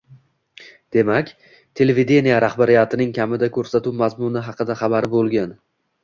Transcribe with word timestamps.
Demak, 0.95 1.27
televideniye 1.81 2.39
rahbariyatining 2.43 3.11
kamida 3.17 3.49
ko‘rsatuv 3.57 3.99
mazmuni 3.99 4.43
haqida 4.47 4.77
xabari 4.81 5.11
bo‘lgan. 5.13 5.53